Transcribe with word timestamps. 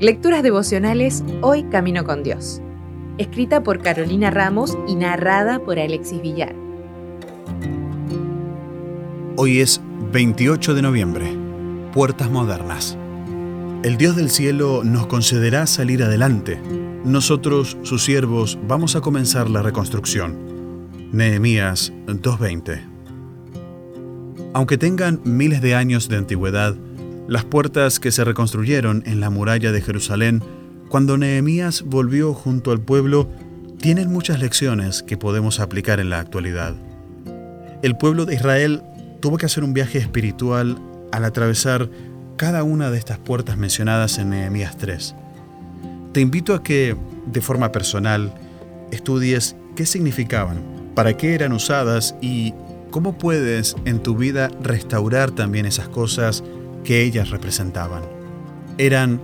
Lecturas 0.00 0.42
devocionales 0.42 1.22
Hoy 1.42 1.64
Camino 1.64 2.04
con 2.04 2.22
Dios. 2.22 2.62
Escrita 3.18 3.62
por 3.62 3.82
Carolina 3.82 4.30
Ramos 4.30 4.78
y 4.88 4.94
narrada 4.94 5.58
por 5.58 5.78
Alexis 5.78 6.22
Villar. 6.22 6.54
Hoy 9.36 9.60
es 9.60 9.80
28 10.12 10.74
de 10.74 10.82
noviembre. 10.82 11.36
Puertas 11.92 12.30
modernas. 12.30 12.96
El 13.82 13.96
Dios 13.96 14.16
del 14.16 14.30
cielo 14.30 14.82
nos 14.84 15.06
concederá 15.06 15.66
salir 15.66 16.02
adelante. 16.02 16.60
Nosotros, 17.04 17.76
sus 17.82 18.04
siervos, 18.04 18.58
vamos 18.66 18.96
a 18.96 19.00
comenzar 19.00 19.48
la 19.50 19.62
reconstrucción. 19.62 20.38
Nehemías 21.12 21.92
2.20. 22.06 22.80
Aunque 24.52 24.78
tengan 24.78 25.20
miles 25.24 25.62
de 25.62 25.74
años 25.74 26.08
de 26.08 26.16
antigüedad, 26.16 26.74
las 27.30 27.44
puertas 27.44 28.00
que 28.00 28.10
se 28.10 28.24
reconstruyeron 28.24 29.04
en 29.06 29.20
la 29.20 29.30
muralla 29.30 29.70
de 29.70 29.80
Jerusalén 29.80 30.42
cuando 30.88 31.16
Nehemías 31.16 31.82
volvió 31.82 32.34
junto 32.34 32.72
al 32.72 32.80
pueblo 32.80 33.30
tienen 33.78 34.10
muchas 34.10 34.40
lecciones 34.40 35.04
que 35.04 35.16
podemos 35.16 35.60
aplicar 35.60 36.00
en 36.00 36.10
la 36.10 36.18
actualidad. 36.18 36.74
El 37.82 37.96
pueblo 37.96 38.26
de 38.26 38.34
Israel 38.34 38.82
tuvo 39.20 39.38
que 39.38 39.46
hacer 39.46 39.62
un 39.62 39.72
viaje 39.72 39.98
espiritual 39.98 40.76
al 41.12 41.24
atravesar 41.24 41.88
cada 42.36 42.64
una 42.64 42.90
de 42.90 42.98
estas 42.98 43.18
puertas 43.18 43.56
mencionadas 43.56 44.18
en 44.18 44.30
Nehemías 44.30 44.76
3. 44.76 45.14
Te 46.12 46.20
invito 46.20 46.52
a 46.52 46.64
que, 46.64 46.96
de 47.26 47.40
forma 47.40 47.70
personal, 47.70 48.34
estudies 48.90 49.54
qué 49.76 49.86
significaban, 49.86 50.64
para 50.96 51.16
qué 51.16 51.36
eran 51.36 51.52
usadas 51.52 52.16
y 52.20 52.54
cómo 52.90 53.18
puedes 53.18 53.76
en 53.84 54.02
tu 54.02 54.16
vida 54.16 54.50
restaurar 54.60 55.30
también 55.30 55.64
esas 55.64 55.88
cosas 55.88 56.42
que 56.84 57.02
ellas 57.02 57.30
representaban. 57.30 58.02
Eran 58.78 59.20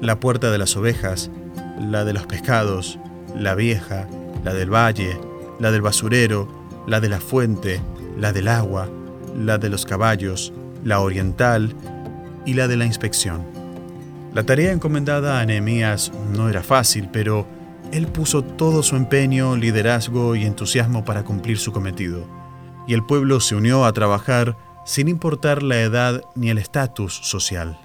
la 0.00 0.20
puerta 0.20 0.50
de 0.50 0.58
las 0.58 0.76
ovejas, 0.76 1.30
la 1.78 2.04
de 2.04 2.12
los 2.12 2.26
pescados, 2.26 2.98
la 3.36 3.54
vieja, 3.54 4.08
la 4.44 4.54
del 4.54 4.72
valle, 4.72 5.18
la 5.58 5.70
del 5.70 5.82
basurero, 5.82 6.48
la 6.86 7.00
de 7.00 7.08
la 7.08 7.20
fuente, 7.20 7.80
la 8.18 8.32
del 8.32 8.48
agua, 8.48 8.88
la 9.36 9.58
de 9.58 9.68
los 9.68 9.86
caballos, 9.86 10.52
la 10.84 11.00
oriental 11.00 11.74
y 12.46 12.54
la 12.54 12.68
de 12.68 12.76
la 12.76 12.86
inspección. 12.86 13.42
La 14.32 14.44
tarea 14.44 14.72
encomendada 14.72 15.40
a 15.40 15.46
Nehemías 15.46 16.12
no 16.32 16.48
era 16.48 16.62
fácil, 16.62 17.08
pero 17.12 17.46
él 17.92 18.06
puso 18.06 18.42
todo 18.42 18.82
su 18.82 18.96
empeño, 18.96 19.56
liderazgo 19.56 20.36
y 20.36 20.44
entusiasmo 20.44 21.04
para 21.04 21.24
cumplir 21.24 21.58
su 21.58 21.72
cometido, 21.72 22.24
y 22.86 22.94
el 22.94 23.04
pueblo 23.04 23.40
se 23.40 23.56
unió 23.56 23.84
a 23.84 23.92
trabajar 23.92 24.56
sin 24.84 25.08
importar 25.08 25.62
la 25.62 25.80
edad 25.80 26.22
ni 26.34 26.50
el 26.50 26.58
estatus 26.58 27.14
social. 27.14 27.78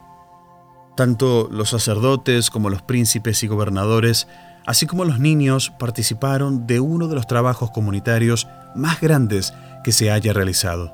Tanto 0.95 1.49
los 1.51 1.69
sacerdotes 1.69 2.49
como 2.49 2.69
los 2.69 2.81
príncipes 2.81 3.43
y 3.43 3.47
gobernadores, 3.47 4.27
así 4.65 4.87
como 4.87 5.05
los 5.05 5.19
niños, 5.19 5.71
participaron 5.77 6.67
de 6.67 6.79
uno 6.79 7.07
de 7.07 7.15
los 7.15 7.27
trabajos 7.27 7.71
comunitarios 7.71 8.47
más 8.75 9.01
grandes 9.01 9.53
que 9.83 9.91
se 9.91 10.09
haya 10.09 10.31
realizado. 10.31 10.93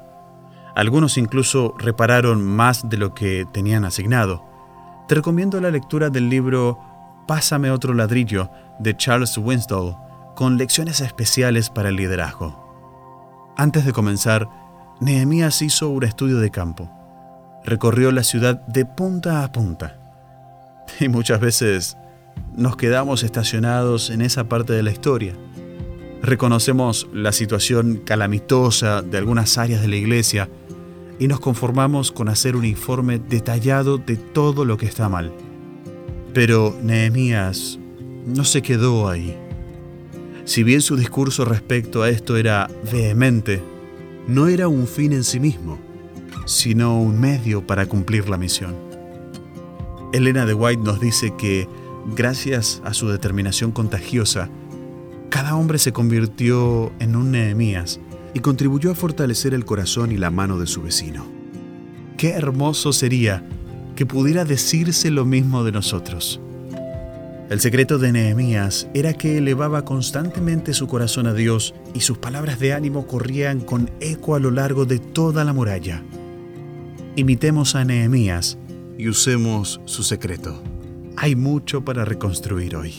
Algunos 0.76 1.18
incluso 1.18 1.76
repararon 1.78 2.44
más 2.44 2.90
de 2.90 2.98
lo 2.98 3.14
que 3.14 3.46
tenían 3.52 3.86
asignado. 3.86 4.44
Te 5.08 5.16
recomiendo 5.16 5.60
la 5.62 5.72
lectura 5.72 6.10
del 6.10 6.30
libro 6.30 6.80
Pásame 7.28 7.72
otro 7.72 7.94
ladrillo 7.94 8.50
de 8.80 8.98
Charles 8.98 9.38
Winstall, 9.38 9.96
con 10.36 10.58
lecciones 10.58 11.02
especiales 11.02 11.70
para 11.70 11.90
el 11.90 11.96
liderazgo. 11.96 13.54
Antes 13.58 13.86
de 13.86 13.94
comenzar, 13.94 14.50
Nehemías 15.02 15.64
hizo 15.64 15.90
un 15.90 16.04
estudio 16.04 16.38
de 16.38 16.52
campo. 16.52 16.88
Recorrió 17.66 18.12
la 18.12 18.24
ciudad 18.24 18.62
de 18.68 18.86
punta 18.86 19.44
a 19.44 19.52
punta. 19.52 19.98
Y 21.00 21.10
muchas 21.10 21.40
veces 21.40 21.98
nos 22.56 22.78
quedamos 22.78 23.24
estacionados 23.24 24.12
en 24.12 24.22
esa 24.22 24.44
parte 24.44 24.74
de 24.74 24.84
la 24.84 24.92
historia. 24.92 25.34
Reconocemos 26.22 27.08
la 27.14 27.32
situación 27.32 28.02
calamitosa 28.06 29.02
de 29.02 29.18
algunas 29.18 29.58
áreas 29.58 29.82
de 29.82 29.88
la 29.88 29.96
iglesia 29.96 30.50
y 31.18 31.28
nos 31.28 31.40
conformamos 31.40 32.12
con 32.12 32.30
hacer 32.30 32.56
un 32.56 32.66
informe 32.66 33.18
detallado 33.18 33.98
de 33.98 34.18
todo 34.18 34.66
lo 34.66 34.78
que 34.78 34.86
está 34.86 35.10
mal. 35.10 35.34
Pero 36.32 36.78
Nehemías 36.84 37.80
no 38.28 38.46
se 38.46 38.62
quedó 38.62 39.10
ahí. 39.10 39.36
Si 40.46 40.62
bien 40.62 40.82
su 40.82 40.96
discurso 40.96 41.44
respecto 41.44 42.04
a 42.04 42.10
esto 42.10 42.38
era 42.38 42.70
vehemente, 42.92 43.64
no 44.32 44.48
era 44.48 44.70
un 44.70 44.88
fin 44.88 45.12
en 45.12 45.26
sí 45.26 45.42
mismo, 45.42 45.78
sino 46.46 47.02
un 47.02 47.20
medio 47.20 47.68
para 47.68 47.86
cumplir 47.86 48.30
la 48.30 48.38
misión. 48.38 48.76
Elena 50.14 50.46
de 50.46 50.54
White 50.54 50.84
nos 50.84 51.02
dice 51.02 51.34
que, 51.38 51.68
gracias 52.16 52.82
a 52.86 52.94
su 52.94 53.10
determinación 53.10 53.74
contagiosa, 53.74 54.50
cada 55.30 55.58
hombre 55.58 55.80
se 55.80 55.92
convirtió 55.92 56.94
en 57.00 57.18
un 57.18 57.32
Nehemías 57.32 58.00
y 58.34 58.40
contribuyó 58.40 58.92
a 58.92 58.96
fortalecer 58.96 59.54
el 59.54 59.66
corazón 59.66 60.14
y 60.14 60.18
la 60.18 60.32
mano 60.32 60.58
de 60.58 60.68
su 60.68 60.82
vecino. 60.82 61.26
Qué 62.16 62.30
hermoso 62.30 62.94
sería 62.94 63.46
que 63.98 64.06
pudiera 64.06 64.46
decirse 64.46 65.12
lo 65.12 65.26
mismo 65.26 65.66
de 65.66 65.74
nosotros. 65.74 66.40
El 67.52 67.60
secreto 67.60 68.00
de 68.00 68.14
Nehemías 68.14 68.88
era 68.94 69.12
que 69.12 69.38
elevaba 69.38 69.84
constantemente 69.84 70.74
su 70.74 70.88
corazón 70.88 71.28
a 71.28 71.34
Dios 71.34 71.76
y 71.94 72.00
sus 72.00 72.18
palabras 72.18 72.62
de 72.62 72.72
ánimo 72.72 73.06
corrían 73.06 73.60
con 73.60 73.92
eco 74.00 74.36
a 74.36 74.40
lo 74.40 74.52
largo 74.52 74.86
de 74.86 75.00
toda 75.00 75.44
la 75.44 75.52
muralla. 75.52 76.02
Imitemos 77.18 77.76
a 77.76 77.84
Nehemías 77.84 78.58
y 78.98 79.10
usemos 79.10 79.82
su 79.84 80.04
secreto. 80.04 80.64
Hay 81.18 81.36
mucho 81.36 81.84
para 81.84 82.06
reconstruir 82.06 82.78
hoy. 82.78 82.92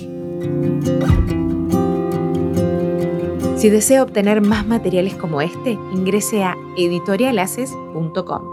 Si 3.56 3.70
desea 3.70 4.02
obtener 4.02 4.42
más 4.42 4.66
materiales 4.66 5.14
como 5.14 5.40
este, 5.40 5.78
ingrese 5.94 6.44
a 6.44 6.56
editorialaces.com. 6.76 8.51